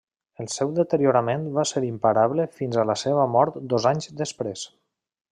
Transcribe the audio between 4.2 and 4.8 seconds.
després.